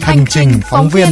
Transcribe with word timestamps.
Hành 0.00 0.24
trình 0.28 0.60
phóng 0.70 0.88
viên. 0.88 1.08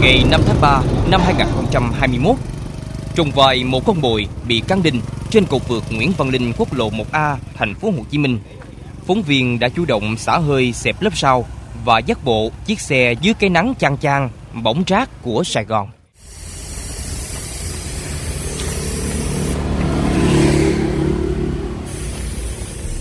Ngày 0.00 0.24
5 0.30 0.40
tháng 0.46 0.60
3 0.60 0.82
năm 1.10 1.20
2021 1.24 2.36
Trùng 3.14 3.30
vai 3.30 3.64
một 3.64 3.84
con 3.86 4.00
bồi 4.00 4.26
bị 4.48 4.62
căng 4.68 4.82
đinh 4.82 5.00
trên 5.30 5.46
cột 5.46 5.68
vượt 5.68 5.84
Nguyễn 5.90 6.12
Văn 6.16 6.28
Linh 6.28 6.52
quốc 6.58 6.74
lộ 6.74 6.90
1A 6.90 7.36
thành 7.56 7.74
phố 7.74 7.90
Hồ 7.90 8.04
Chí 8.10 8.18
Minh. 8.18 8.38
Phóng 9.06 9.22
viên 9.22 9.58
đã 9.58 9.68
chủ 9.68 9.84
động 9.84 10.16
xả 10.16 10.38
hơi 10.38 10.72
xẹp 10.72 11.02
lớp 11.02 11.16
sau 11.16 11.44
và 11.84 11.98
dắt 11.98 12.18
bộ 12.24 12.50
chiếc 12.66 12.80
xe 12.80 13.14
dưới 13.20 13.34
cái 13.34 13.50
nắng 13.50 13.74
chang 13.78 13.98
chang 13.98 14.30
bỗng 14.62 14.84
rác 14.86 15.10
của 15.22 15.44
Sài 15.44 15.64
Gòn. 15.64 15.88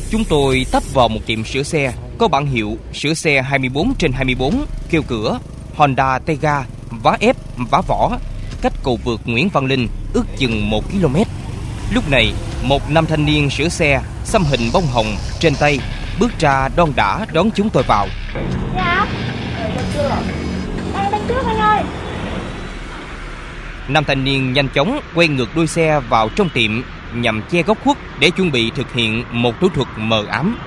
Chúng 0.09 0.25
tôi 0.25 0.65
tấp 0.71 0.83
vào 0.93 1.07
một 1.07 1.19
tiệm 1.25 1.45
sửa 1.45 1.63
xe 1.63 1.93
có 2.17 2.27
bản 2.27 2.45
hiệu 2.45 2.77
sửa 2.93 3.13
xe 3.13 3.41
24 3.41 3.93
trên 3.99 4.11
24 4.11 4.65
kêu 4.89 5.01
cửa 5.07 5.39
Honda 5.75 6.19
Tega 6.19 6.65
vá 6.89 7.17
ép 7.19 7.35
vá 7.57 7.81
vỏ 7.87 8.17
cách 8.61 8.73
cầu 8.83 8.99
vượt 9.03 9.21
Nguyễn 9.25 9.49
Văn 9.49 9.65
Linh 9.65 9.87
ước 10.13 10.25
chừng 10.37 10.69
1 10.69 10.83
km. 10.91 11.15
Lúc 11.93 12.09
này, 12.09 12.33
một 12.63 12.89
nam 12.89 13.05
thanh 13.05 13.25
niên 13.25 13.49
sửa 13.49 13.69
xe 13.69 14.01
xăm 14.23 14.43
hình 14.43 14.69
bông 14.73 14.85
hồng 14.85 15.15
trên 15.39 15.55
tay 15.55 15.79
bước 16.19 16.39
ra 16.39 16.69
đon 16.75 16.93
đã 16.95 17.25
đón 17.33 17.49
chúng 17.55 17.69
tôi 17.69 17.83
vào. 17.87 18.07
Dạ 18.75 19.07
Đang 19.95 20.52
bên 21.13 21.21
trước 21.27 21.45
anh 21.47 21.57
ơi 21.57 21.83
Nam 23.87 24.03
thanh 24.03 24.23
niên 24.23 24.53
nhanh 24.53 24.67
chóng 24.67 24.99
quay 25.15 25.27
ngược 25.27 25.55
đuôi 25.55 25.67
xe 25.67 25.99
vào 26.09 26.29
trong 26.35 26.49
tiệm 26.49 26.71
nhằm 27.13 27.41
che 27.49 27.63
góc 27.63 27.77
khuất 27.83 27.97
để 28.19 28.29
chuẩn 28.29 28.51
bị 28.51 28.71
thực 28.75 28.93
hiện 28.93 29.23
một 29.31 29.59
thủ 29.61 29.69
thuật 29.69 29.87
mờ 29.97 30.25
ám. 30.29 30.57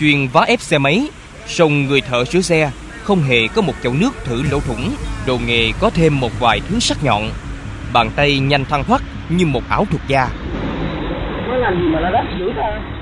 Chuyên 0.00 0.28
vá 0.28 0.40
ép 0.40 0.60
xe 0.60 0.78
máy, 0.78 1.08
song 1.46 1.84
người 1.84 2.00
thợ 2.00 2.24
sửa 2.24 2.40
xe 2.40 2.70
không 3.02 3.22
hề 3.22 3.48
có 3.48 3.62
một 3.62 3.74
chậu 3.82 3.92
nước 3.92 4.10
thử 4.24 4.42
lỗ 4.50 4.60
thủng, 4.60 4.94
đồ 5.26 5.38
nghề 5.46 5.72
có 5.80 5.90
thêm 5.90 6.20
một 6.20 6.40
vài 6.40 6.60
thứ 6.68 6.80
sắc 6.80 7.04
nhọn. 7.04 7.22
Bàn 7.92 8.10
tay 8.16 8.38
nhanh 8.38 8.64
thăng 8.64 8.84
thoát 8.84 9.02
như 9.28 9.46
một 9.46 9.62
ảo 9.68 9.86
thuật 9.90 10.02
gia. 10.08 10.28
Nó 11.48 11.56
làm 11.56 11.74
gì 11.74 11.88
mà 11.92 12.00
nó 12.00 12.10
đất 12.10 12.24
dữ 12.38 12.52
ta 12.56 12.93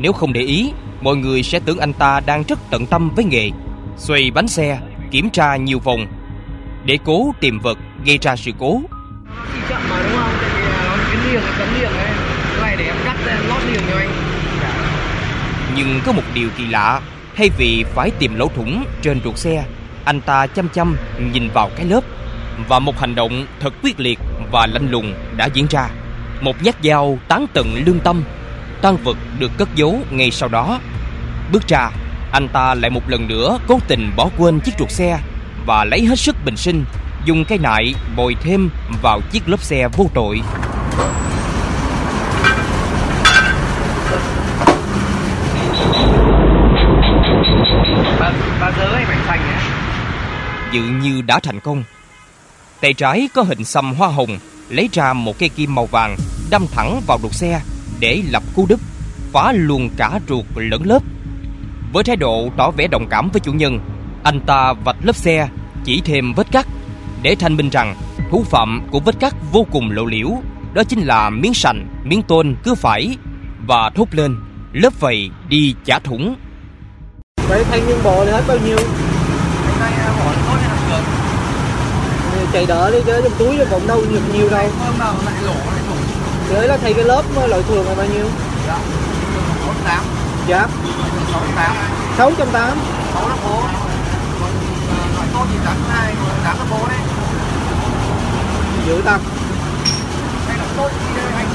Nếu 0.00 0.12
không 0.12 0.32
để 0.32 0.40
ý, 0.40 0.72
mọi 1.00 1.16
người 1.16 1.42
sẽ 1.42 1.60
tưởng 1.64 1.78
anh 1.78 1.92
ta 1.92 2.20
đang 2.26 2.42
rất 2.48 2.58
tận 2.70 2.86
tâm 2.86 3.10
với 3.16 3.24
nghề. 3.24 3.50
Xoay 3.96 4.30
bánh 4.30 4.48
xe, 4.48 4.78
kiểm 5.10 5.30
tra 5.30 5.56
nhiều 5.56 5.78
vòng 5.78 6.06
để 6.84 6.98
cố 7.04 7.34
tìm 7.40 7.58
vật 7.58 7.78
gây 8.04 8.18
ra 8.22 8.36
sự 8.36 8.50
cố. 8.58 8.80
Chỉ 9.52 9.60
chậm 9.68 9.82
mà 9.90 10.02
đúng 10.02 10.12
không? 10.16 10.32
Tại 10.40 10.50
vì 10.56 10.62
là 10.62 10.84
nó 10.84 10.96
cái 10.96 11.32
liềng, 11.32 11.42
cái 11.42 11.52
tấm 11.58 11.68
liềng 11.80 11.92
ấy 11.92 12.12
Cái 12.52 12.62
này 12.62 12.76
để 12.76 12.84
em 12.84 12.96
cắt 13.04 13.16
ra 13.26 13.32
em 13.32 13.48
lót 13.48 13.62
liềng 13.72 13.82
cho 13.90 13.98
anh 13.98 14.10
Nhưng 15.76 16.00
có 16.06 16.12
một 16.12 16.22
điều 16.34 16.48
kỳ 16.58 16.66
lạ, 16.66 17.00
thay 17.36 17.50
vì 17.58 17.84
phải 17.94 18.10
tìm 18.10 18.34
lỗ 18.34 18.48
thủng 18.48 18.84
trên 19.02 19.20
ruột 19.24 19.36
xe, 19.36 19.64
anh 20.04 20.20
ta 20.20 20.46
chăm 20.46 20.68
chăm 20.68 20.96
nhìn 21.32 21.48
vào 21.54 21.70
cái 21.76 21.86
lớp 21.86 22.04
và 22.68 22.78
một 22.78 22.98
hành 22.98 23.14
động 23.14 23.46
thật 23.60 23.74
quyết 23.82 24.00
liệt 24.00 24.18
và 24.52 24.66
lạnh 24.66 24.90
lùng 24.90 25.14
đã 25.36 25.46
diễn 25.46 25.66
ra. 25.70 25.88
Một 26.40 26.56
nhát 26.62 26.74
dao 26.82 27.18
tán 27.28 27.46
tận 27.54 27.82
lương 27.86 28.00
tâm, 28.00 28.22
tăng 28.82 28.96
vật 29.04 29.16
được 29.38 29.50
cất 29.58 29.68
giấu 29.74 29.98
ngay 30.10 30.30
sau 30.30 30.48
đó. 30.48 30.80
Bước 31.52 31.68
ra, 31.68 31.90
anh 32.32 32.48
ta 32.48 32.74
lại 32.74 32.90
một 32.90 33.08
lần 33.08 33.28
nữa 33.28 33.58
cố 33.68 33.78
tình 33.88 34.12
bỏ 34.16 34.28
quên 34.38 34.60
chiếc 34.60 34.72
ruột 34.78 34.90
xe 34.90 35.18
và 35.66 35.84
lấy 35.84 36.04
hết 36.04 36.18
sức 36.18 36.36
bình 36.44 36.56
sinh, 36.56 36.84
dùng 37.24 37.44
cây 37.44 37.58
nại 37.58 37.94
bồi 38.16 38.36
thêm 38.42 38.70
vào 39.02 39.20
chiếc 39.32 39.48
lốp 39.48 39.62
xe 39.62 39.88
vô 39.96 40.06
tội. 40.14 40.40
Dự 50.72 50.82
như 50.82 51.22
đã 51.22 51.40
thành 51.42 51.60
công. 51.60 51.84
Tay 52.80 52.94
trái 52.94 53.28
có 53.34 53.42
hình 53.42 53.64
xăm 53.64 53.94
hoa 53.94 54.08
hồng, 54.08 54.38
lấy 54.68 54.88
ra 54.92 55.12
một 55.12 55.38
cây 55.38 55.48
kim 55.48 55.74
màu 55.74 55.86
vàng, 55.86 56.16
đâm 56.50 56.66
thẳng 56.72 57.00
vào 57.06 57.18
đuột 57.22 57.34
xe 57.34 57.60
để 58.00 58.22
lập 58.30 58.42
cú 58.54 58.66
đúp, 58.68 58.80
phá 59.32 59.52
luôn 59.52 59.90
cả 59.96 60.20
ruột 60.28 60.44
lẫn 60.54 60.82
lớp. 60.86 61.02
Với 61.92 62.04
thái 62.04 62.16
độ 62.16 62.48
tỏ 62.56 62.70
vẻ 62.70 62.86
đồng 62.86 63.06
cảm 63.10 63.30
với 63.32 63.40
chủ 63.40 63.52
nhân, 63.52 63.80
anh 64.24 64.40
ta 64.40 64.72
vạch 64.72 64.96
lớp 65.02 65.16
xe, 65.16 65.48
chỉ 65.84 66.02
thêm 66.04 66.32
vết 66.32 66.46
cắt 66.52 66.66
để 67.22 67.34
thanh 67.34 67.56
minh 67.56 67.68
rằng 67.68 67.96
thủ 68.30 68.44
phạm 68.50 68.82
của 68.90 69.00
vết 69.00 69.20
cắt 69.20 69.34
vô 69.52 69.66
cùng 69.72 69.90
lộ 69.90 70.04
liễu, 70.04 70.30
đó 70.74 70.84
chính 70.84 71.00
là 71.00 71.30
miếng 71.30 71.54
sành, 71.54 71.86
miếng 72.04 72.22
tôn 72.22 72.56
cứ 72.62 72.74
phải 72.74 73.16
và 73.66 73.90
thốt 73.94 74.08
lên 74.12 74.36
lớp 74.72 75.00
vầy 75.00 75.30
đi 75.48 75.74
chả 75.84 75.98
thủng 75.98 76.36
Vậy 77.48 77.64
thanh 77.70 77.86
niên 77.86 77.96
bộ 78.04 78.24
thì 78.24 78.30
hết 78.30 78.44
bao 78.48 78.58
nhiêu? 78.66 78.78
Nay 79.80 79.92
hỏi 79.92 80.34
tốt 80.46 80.56
hay 80.60 80.80
là 80.90 81.02
Chạy 82.52 82.66
đỡ 82.66 82.90
đi 82.90 82.98
chứ 83.06 83.20
trong 83.22 83.32
túi 83.38 83.58
cũng 83.70 83.86
đâu 83.86 84.02
nhiều, 84.10 84.20
nhiều 84.32 84.50
đâu 84.50 84.68
Hôm 84.78 84.98
nào 84.98 85.14
lại 85.24 85.34
lỗ 85.42 85.54
lại 85.54 85.80
thủng 85.88 85.99
Đấy 86.50 86.68
là 86.68 86.76
thay 86.76 86.92
cái 86.94 87.04
lớp 87.04 87.22
loại 87.48 87.62
thường 87.68 87.86
là 87.88 87.94
bao 87.94 88.06
nhiêu? 88.06 88.26
Dạ. 88.66 88.78
68 89.66 90.04
Dạ. 90.48 90.66
68 91.32 91.76
680 92.16 92.76
6 93.14 93.28
lớp 93.28 93.36
bố 93.44 93.62
loại 95.14 95.28
tốt 95.32 95.44
thì 95.52 95.56
82 95.64 96.14
Còn 96.28 96.36
8 96.44 96.58
lớp 96.58 96.64
bố 96.70 96.86
đấy 96.88 96.98
Giữ 98.86 99.02
tăng 99.04 99.20
Hay 100.48 100.58
là 100.58 100.64
tốt 100.76 100.88
thì 101.14 101.20
anh 101.36 101.46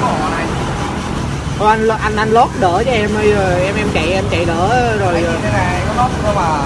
cỏ 0.00 0.28
này. 0.36 0.46
Thôi 1.58 1.68
anh 1.68 1.88
anh 1.88 2.16
anh 2.16 2.30
lót 2.30 2.48
đỡ 2.60 2.82
cho 2.86 2.90
em 2.92 3.10
đi 3.20 3.32
rồi 3.32 3.60
em 3.60 3.74
em 3.76 3.86
chạy 3.94 4.12
em 4.12 4.24
chạy 4.30 4.44
đỡ 4.44 4.96
rồi 5.00 5.14
Anh 5.14 5.22
nhìn 5.22 5.42
đây 5.42 5.52
này 5.52 5.82
Nó 5.86 6.02
lót 6.02 6.10
đâu 6.24 6.34
mà 6.34 6.58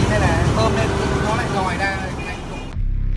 Nhìn 0.00 0.10
đây 0.10 0.20
này 0.20 0.38
Bơm 0.56 0.72
lên 0.76 0.86
nó 1.26 1.36
lại 1.36 1.46
dòi 1.54 1.76
ra 1.78 1.96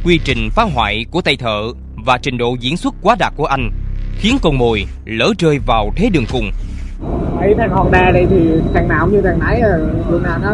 Quy 0.03 0.19
trình 0.25 0.49
phá 0.55 0.63
hoại 0.63 1.05
của 1.11 1.21
tay 1.21 1.35
thợ 1.35 1.61
và 2.05 2.17
trình 2.17 2.37
độ 2.37 2.55
diễn 2.59 2.77
xuất 2.77 2.93
quá 3.01 3.15
đạt 3.19 3.33
của 3.35 3.45
anh 3.45 3.69
khiến 4.17 4.37
con 4.41 4.57
mồi 4.57 4.85
lỡ 5.05 5.33
rơi 5.39 5.59
vào 5.65 5.91
thế 5.95 6.09
đường 6.09 6.25
cùng. 6.31 6.51
Mấy 7.35 7.55
thằng 7.57 7.69
Honda 7.71 8.11
đây 8.11 8.27
thì 8.29 8.49
thằng 8.73 8.87
nào 8.87 9.05
cũng 9.05 9.15
như 9.15 9.21
thằng 9.21 9.39
nãy 9.39 9.61
à, 9.61 9.77
đường 10.09 10.23
nào 10.23 10.39
nó 10.41 10.51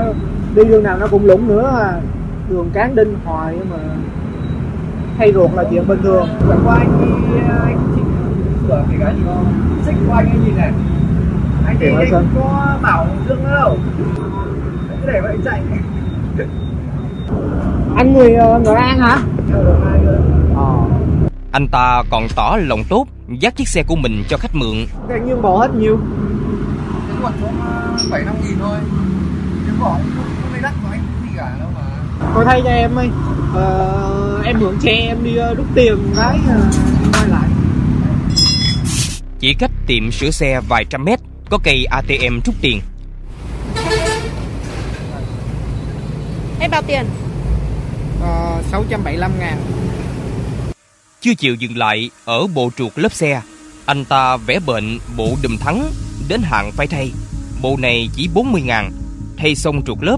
đi 0.55 0.63
đường 0.69 0.83
nào 0.83 0.97
nó 0.97 1.07
cũng 1.07 1.25
lũng 1.25 1.47
nữa. 1.47 1.77
À. 1.81 2.01
đường 2.49 2.69
cán 2.73 2.95
đinh 2.95 3.15
hoài 3.25 3.55
mà 3.71 3.77
thay 5.17 5.33
ruột 5.33 5.51
là 5.53 5.63
chuyện 5.71 5.87
bình 5.87 5.99
thường. 6.03 6.27
Chẳng 6.49 6.61
qua 6.65 6.75
anh 6.77 7.01
đi 7.01 7.39
anh 7.59 7.77
chỉ 7.95 8.01
sửa 8.67 8.83
cái 8.89 8.97
cái 8.99 9.15
gì 9.15 9.21
không 9.25 9.53
Xích 9.85 9.95
của 10.07 10.13
anh 10.13 10.25
ấy 10.29 10.37
nhìn 10.45 10.55
này? 10.57 10.71
Anh 11.65 11.79
đi 11.79 11.87
Kiểu 11.87 12.17
anh 12.17 12.25
có 12.35 12.77
bảo 12.81 13.07
dương 13.29 13.43
nữa 13.43 13.55
đâu. 13.55 13.77
Anh 14.89 14.99
cứ 15.01 15.11
để 15.11 15.21
vậy 15.21 15.37
chạy. 15.45 15.61
Anh 17.95 18.13
người 18.13 18.33
ờ, 18.33 18.59
người 18.59 18.75
An 18.75 18.99
hả? 18.99 19.21
Theo 19.49 19.63
đường 19.63 19.81
hai 19.85 19.99
cơ 20.05 20.17
ờ 20.55 20.73
Anh 21.57 21.67
ta 21.67 22.03
còn 22.09 22.27
tỏ 22.35 22.57
lòng 22.59 22.83
tốt 22.89 23.07
dắt 23.39 23.55
chiếc 23.55 23.67
xe 23.67 23.83
của 23.83 23.95
mình 23.95 24.23
cho 24.29 24.37
khách 24.37 24.55
mượn. 24.55 24.87
cái 25.09 25.19
nhiên 25.19 25.41
bộ 25.41 25.57
hết 25.57 25.67
nhiêu? 25.75 25.99
Cái 27.07 27.17
quần 27.23 27.33
cũng 27.41 28.11
7 28.11 28.23
5 28.23 28.35
nghìn 28.43 28.57
thôi. 28.59 28.77
Cái 29.65 29.75
vỏ 29.79 29.97
cũng 29.97 30.25
không 30.41 30.51
lấy 30.51 30.61
đắt 30.61 30.73
của 30.83 30.89
anh 30.91 30.99
cũng 30.99 31.29
gì 31.29 31.35
cả 31.37 31.55
đâu 31.59 31.69
mà. 31.75 31.81
Thôi 32.33 32.45
thay 32.45 32.61
cho 32.63 32.69
em 32.69 32.91
đi 33.01 33.09
ờ, 33.53 34.41
em 34.45 34.59
mượn 34.59 34.79
xe 34.79 34.91
em 34.91 35.23
đi 35.23 35.35
ờ, 35.35 35.53
rút 35.53 35.65
tiền 35.75 36.13
cái 36.15 36.39
ờ, 36.49 36.61
quay 37.13 37.27
lại. 37.27 37.49
Chỉ 39.39 39.53
cách 39.53 39.71
tiệm 39.87 40.11
sửa 40.11 40.31
xe 40.31 40.61
vài 40.69 40.85
trăm 40.85 41.05
mét 41.05 41.19
có 41.49 41.57
cây 41.63 41.85
ATM 41.85 42.39
rút 42.45 42.55
tiền. 42.61 42.81
Em 46.59 46.71
bao 46.71 46.81
tiền? 46.87 47.05
Ờ, 48.21 48.61
675 48.71 49.31
ngàn 49.39 49.57
chưa 51.27 51.33
chịu 51.33 51.55
dừng 51.55 51.77
lại 51.77 52.09
ở 52.25 52.47
bộ 52.47 52.69
truột 52.77 52.91
lớp 52.95 53.11
xe, 53.11 53.41
anh 53.85 54.05
ta 54.05 54.37
vẽ 54.37 54.59
bệnh 54.65 54.99
bộ 55.17 55.35
đùm 55.43 55.57
thắng 55.57 55.91
đến 56.29 56.41
hạn 56.43 56.71
phải 56.71 56.87
thay. 56.87 57.11
Bộ 57.61 57.77
này 57.79 58.09
chỉ 58.15 58.29
40 58.33 58.61
ngàn, 58.61 58.91
thay 59.37 59.55
xong 59.55 59.81
truột 59.85 59.97
lớp. 60.01 60.17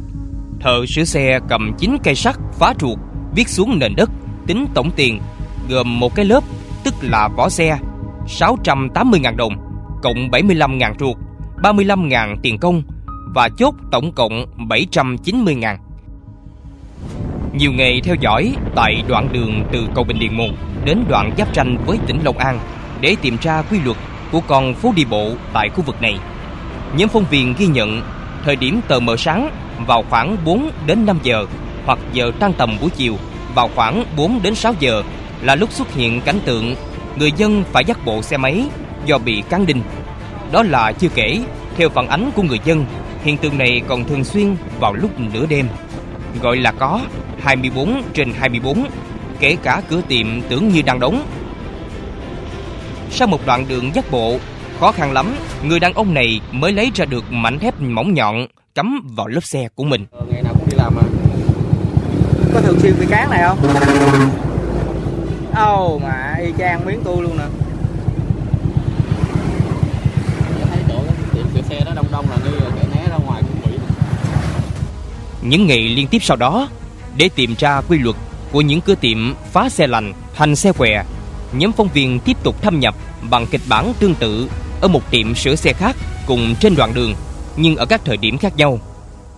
Thợ 0.59 0.85
sửa 0.87 1.03
xe 1.03 1.39
cầm 1.49 1.71
9 1.79 1.97
cây 2.03 2.15
sắt 2.15 2.35
phá 2.59 2.73
truột, 2.79 2.97
viết 3.35 3.49
xuống 3.49 3.79
nền 3.79 3.95
đất, 3.95 4.09
tính 4.47 4.67
tổng 4.73 4.91
tiền, 4.95 5.19
gồm 5.69 5.99
một 5.99 6.15
cái 6.15 6.25
lớp, 6.25 6.43
tức 6.83 6.93
là 7.01 7.27
vỏ 7.27 7.49
xe, 7.49 7.77
680 8.27 9.19
ngàn 9.19 9.37
đồng, 9.37 9.53
cộng 10.03 10.31
75 10.31 10.77
ngàn 10.77 10.97
truột, 10.99 11.17
35 11.63 12.09
ngàn 12.09 12.35
tiền 12.41 12.57
công 12.57 12.83
và 13.35 13.49
chốt 13.57 13.75
tổng 13.91 14.11
cộng 14.11 14.45
790 14.67 15.55
ngàn. 15.55 15.77
Nhiều 17.59 17.71
ngày 17.71 18.01
theo 18.03 18.15
dõi 18.15 18.53
tại 18.75 19.03
đoạn 19.07 19.29
đường 19.31 19.63
từ 19.71 19.87
cầu 19.95 20.03
Bình 20.03 20.19
Điền 20.19 20.37
1 20.37 20.45
đến 20.85 21.03
đoạn 21.09 21.31
giáp 21.37 21.53
tranh 21.53 21.77
với 21.85 21.97
tỉnh 22.07 22.19
Long 22.23 22.37
An 22.37 22.59
để 23.01 23.15
tìm 23.21 23.37
ra 23.41 23.61
quy 23.61 23.79
luật 23.79 23.97
của 24.31 24.41
con 24.47 24.73
phố 24.73 24.93
đi 24.95 25.05
bộ 25.05 25.31
tại 25.53 25.69
khu 25.69 25.83
vực 25.83 26.01
này. 26.01 26.15
Nhóm 26.97 27.09
phóng 27.09 27.25
viên 27.29 27.53
ghi 27.57 27.67
nhận 27.67 28.01
thời 28.45 28.55
điểm 28.55 28.81
tờ 28.87 28.99
mờ 28.99 29.17
sáng 29.17 29.49
vào 29.87 30.03
khoảng 30.09 30.37
4 30.45 30.69
đến 30.85 31.05
5 31.05 31.19
giờ 31.23 31.45
hoặc 31.85 31.99
giờ 32.13 32.31
tan 32.39 32.53
tầm 32.53 32.77
buổi 32.81 32.89
chiều 32.89 33.15
vào 33.55 33.69
khoảng 33.75 34.03
4 34.17 34.39
đến 34.43 34.55
6 34.55 34.73
giờ 34.79 35.03
là 35.41 35.55
lúc 35.55 35.71
xuất 35.71 35.93
hiện 35.93 36.21
cảnh 36.21 36.39
tượng 36.45 36.75
người 37.15 37.31
dân 37.31 37.63
phải 37.71 37.85
dắt 37.85 38.05
bộ 38.05 38.21
xe 38.21 38.37
máy 38.37 38.65
do 39.05 39.17
bị 39.17 39.43
cán 39.49 39.65
đinh. 39.65 39.81
Đó 40.51 40.63
là 40.63 40.91
chưa 40.91 41.09
kể, 41.15 41.41
theo 41.77 41.89
phản 41.89 42.07
ánh 42.07 42.31
của 42.35 42.43
người 42.43 42.59
dân, 42.65 42.85
hiện 43.23 43.37
tượng 43.37 43.57
này 43.57 43.81
còn 43.87 44.03
thường 44.03 44.23
xuyên 44.23 44.55
vào 44.79 44.93
lúc 44.93 45.19
nửa 45.19 45.45
đêm. 45.45 45.67
Gọi 46.41 46.57
là 46.57 46.71
có 46.71 47.01
24 47.39 48.03
trên 48.13 48.33
24, 48.33 48.85
kể 49.39 49.57
cả 49.63 49.81
cửa 49.89 50.01
tiệm 50.07 50.41
tưởng 50.41 50.69
như 50.69 50.81
đang 50.81 50.99
đóng. 50.99 51.25
Sau 53.09 53.27
một 53.27 53.45
đoạn 53.45 53.65
đường 53.67 53.91
dắt 53.95 54.05
bộ, 54.11 54.37
khó 54.79 54.91
khăn 54.91 55.11
lắm, 55.11 55.35
người 55.63 55.79
đàn 55.79 55.93
ông 55.93 56.13
này 56.13 56.41
mới 56.51 56.71
lấy 56.71 56.91
ra 56.95 57.05
được 57.05 57.31
mảnh 57.31 57.59
thép 57.59 57.79
mỏng 57.79 58.13
nhọn 58.13 58.47
cắm 58.75 59.07
vào 59.15 59.27
lớp 59.27 59.43
xe 59.43 59.67
của 59.75 59.83
mình. 59.83 60.05
Ờ, 60.11 60.25
ngày 60.29 60.43
nào 60.43 60.53
cũng 60.53 60.69
đi 60.69 60.77
làm 60.77 60.95
mà. 60.95 61.01
có 62.53 62.61
thường 62.61 62.79
xuyên 62.79 62.93
bị 62.99 63.05
cán 63.09 63.29
này 63.29 63.43
không 63.47 63.57
ồ 65.55 65.95
oh, 65.95 66.01
mà 66.01 66.35
y 66.41 66.51
chang 66.57 66.85
miếng 66.85 67.01
tu 67.03 67.21
luôn 67.21 67.37
nè 67.37 67.43
thấy 70.69 70.83
chỗ 70.87 71.03
tiệm 71.33 71.45
sửa 71.53 71.61
xe 71.61 71.81
đó 71.85 71.91
đông 71.95 72.05
đông 72.11 72.25
là 72.29 72.37
như 72.43 72.51
kẻ 72.59 72.87
né 72.95 73.07
ra 73.09 73.17
ngoài 73.25 73.41
cũng 73.41 73.61
quỷ. 73.63 73.77
Những 75.41 75.67
ngày 75.67 75.79
liên 75.79 76.07
tiếp 76.07 76.19
sau 76.21 76.37
đó, 76.37 76.69
để 77.17 77.29
tìm 77.35 77.55
ra 77.59 77.81
quy 77.81 77.97
luật 77.97 78.15
của 78.51 78.61
những 78.61 78.81
cửa 78.81 78.95
tiệm 78.95 79.35
phá 79.51 79.69
xe 79.69 79.87
lành 79.87 80.13
thành 80.35 80.55
xe 80.55 80.71
què, 80.71 81.03
nhóm 81.53 81.71
phóng 81.71 81.89
viên 81.93 82.19
tiếp 82.19 82.37
tục 82.43 82.61
thâm 82.61 82.79
nhập 82.79 82.95
bằng 83.29 83.45
kịch 83.51 83.61
bản 83.69 83.93
tương 83.99 84.15
tự 84.15 84.49
ở 84.81 84.87
một 84.87 85.11
tiệm 85.11 85.35
sửa 85.35 85.55
xe 85.55 85.73
khác 85.73 85.95
cùng 86.27 86.55
trên 86.59 86.75
đoạn 86.75 86.93
đường, 86.93 87.13
nhưng 87.57 87.75
ở 87.75 87.85
các 87.85 88.01
thời 88.05 88.17
điểm 88.17 88.37
khác 88.37 88.53
nhau. 88.57 88.79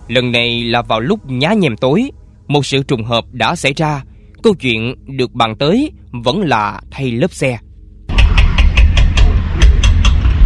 Lần 0.08 0.32
này 0.32 0.64
là 0.64 0.82
vào 0.82 1.00
lúc 1.00 1.30
nhá 1.30 1.52
nhem 1.52 1.76
tối, 1.76 2.10
một 2.46 2.66
sự 2.66 2.82
trùng 2.82 3.04
hợp 3.04 3.24
đã 3.32 3.54
xảy 3.54 3.72
ra. 3.76 4.02
Câu 4.42 4.54
chuyện 4.54 4.94
được 5.16 5.32
bàn 5.32 5.56
tới 5.58 5.90
vẫn 6.10 6.40
là 6.40 6.80
thay 6.90 7.10
lớp 7.10 7.32
xe. 7.32 7.58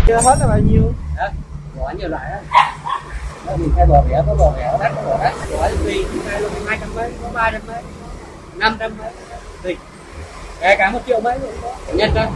chưa 0.06 0.20
hết 0.24 0.36
là 0.40 0.46
bao 0.46 0.58
nhiêu 0.58 0.92
Bỏ 1.78 1.92
nhiều 1.98 2.08
loại 2.08 2.30
á. 2.30 2.75
Mình 3.54 3.70
thay 3.76 3.86
bò 3.86 4.02
rẻ, 4.08 4.22
có 4.26 4.34
bò 4.34 4.52
rẻ, 4.56 4.76
đắt, 4.80 4.92
có 4.96 5.02
bò 5.02 5.18
đắt, 5.22 5.32
bò 5.52 5.68
tùy, 5.84 6.04
hai 6.26 6.40
luôn 6.40 6.50
hai 6.66 6.78
trăm 6.80 6.94
mấy, 6.94 7.12
có 7.22 7.28
ba 7.34 7.50
trăm 7.50 7.62
mấy, 7.66 7.82
năm 8.56 8.76
trăm 8.80 8.98
mấy, 8.98 9.10
tùy. 9.62 9.76
kể 10.60 10.76
cả 10.78 10.90
một 10.90 11.00
triệu 11.06 11.20
mấy 11.20 11.38
luôn 11.38 11.50
có 11.62 11.74
Nhất 11.94 12.10
đó, 12.14 12.26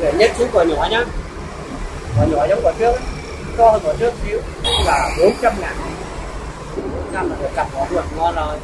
để 0.00 0.12
nhất 0.18 0.30
xuống 0.38 0.48
quả 0.52 0.64
nhỏ 0.64 0.88
nhá. 0.90 1.04
quả 2.18 2.26
nhỏ 2.26 2.46
giống 2.48 2.60
quả 2.62 2.72
trước 2.78 3.00
to 3.56 3.70
hơn 3.70 3.82
quả 3.84 3.94
trước 3.98 4.14
xíu 4.24 4.38
là 4.86 5.10
400 5.18 5.52
ngàn 5.60 5.76
Năm 7.12 7.30
là 7.30 7.36
được 7.40 7.48
cặp 7.56 7.66
bỏ 7.74 7.86
được 7.90 8.04
ngon 8.16 8.34
rồi. 8.34 8.58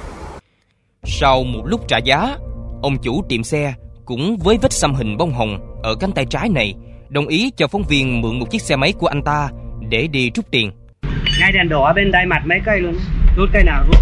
Sau 1.05 1.45
một 1.45 1.63
lúc 1.65 1.89
trả 1.89 1.99
giá, 1.99 2.37
ông 2.83 2.97
chủ 3.03 3.23
tiệm 3.29 3.45
xe 3.45 3.75
cũng 4.05 4.37
với 4.37 4.59
vết 4.63 4.73
xăm 4.73 4.95
hình 4.95 5.17
bông 5.17 5.33
hồng 5.33 5.81
ở 5.83 5.95
cánh 6.01 6.13
tay 6.13 6.27
trái 6.31 6.49
này 6.49 6.75
đồng 7.09 7.27
ý 7.27 7.51
cho 7.57 7.67
phóng 7.67 7.83
viên 7.83 8.21
mượn 8.21 8.39
một 8.39 8.47
chiếc 8.51 8.63
xe 8.63 8.77
máy 8.77 8.93
của 8.93 9.07
anh 9.07 9.23
ta 9.23 9.49
để 9.89 10.07
đi 10.07 10.31
rút 10.35 10.45
tiền 10.51 10.71
ngay 11.41 11.53
đèn 11.53 11.69
đỏ 11.69 11.93
bên 11.97 12.11
đây 12.11 12.27
mặt 12.27 12.43
mấy 12.47 12.61
cây 12.65 12.81
luôn 12.81 12.95
rút 13.37 13.49
cây 13.53 13.65
nào 13.65 13.85
rút 13.87 13.97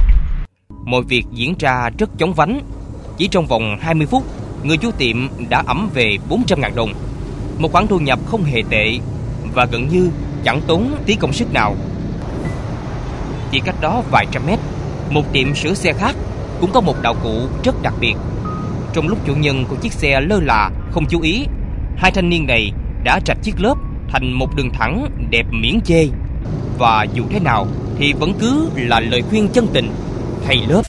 Mọi 0.85 1.03
việc 1.03 1.25
diễn 1.33 1.55
ra 1.59 1.91
rất 1.99 2.11
chóng 2.19 2.35
vánh. 2.35 2.61
Chỉ 3.19 3.29
trong 3.29 3.47
vòng 3.47 3.79
20 3.81 4.07
phút, 4.07 4.23
người 4.63 4.77
chủ 4.77 4.91
tiệm 4.91 5.29
đã 5.49 5.63
ẩm 5.67 5.91
về 5.95 6.17
400.000 6.29 6.75
đồng. 6.75 6.93
Một 7.59 7.73
khoản 7.73 7.87
thu 7.87 7.99
nhập 7.99 8.19
không 8.27 8.45
hề 8.45 8.63
tệ 8.71 8.99
và 9.55 9.67
gần 9.73 9.89
như 9.89 10.11
chẳng 10.45 10.61
tốn 10.67 10.97
tí 11.07 11.15
công 11.15 11.33
sức 11.33 11.53
nào. 11.53 11.77
Chỉ 13.51 13.61
cách 13.65 13.77
đó 13.81 14.03
vài 14.11 14.27
trăm 14.33 14.43
mét, 14.47 14.59
một 15.11 15.33
tiệm 15.33 15.55
sửa 15.55 15.75
xe 15.75 15.93
khác 15.93 16.15
cũng 16.61 16.71
có 16.73 16.81
một 16.81 17.03
đạo 17.03 17.15
cụ 17.23 17.49
rất 17.65 17.83
đặc 17.83 17.95
biệt. 18.01 18.15
Trong 18.93 19.09
lúc 19.09 19.19
chủ 19.27 19.35
nhân 19.35 19.65
của 19.69 19.77
chiếc 19.77 19.93
xe 19.93 20.21
lơ 20.21 20.41
là 20.41 20.71
không 20.91 21.07
chú 21.09 21.21
ý, 21.21 21.47
hai 21.97 22.11
thanh 22.11 22.29
niên 22.29 22.47
này 22.47 22.73
đã 23.05 23.21
rạch 23.27 23.39
chiếc 23.43 23.61
lớp 23.61 23.75
thành 24.09 24.33
một 24.33 24.57
đường 24.57 24.71
thẳng 24.71 25.07
đẹp 25.31 25.47
miễn 25.51 25.81
chê. 25.85 26.07
Và 26.79 27.07
dù 27.15 27.25
thế 27.31 27.41
nào, 27.41 27.67
thì 27.99 28.13
vẫn 28.13 28.35
cứ 28.41 28.69
là 28.77 29.01
lời 29.01 29.23
khuyên 29.31 29.49
chân 29.49 29.69
tình 29.73 29.91
thầy 30.47 30.57
lớp. 30.69 30.83